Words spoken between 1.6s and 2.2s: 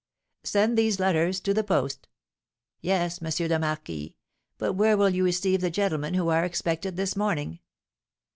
post."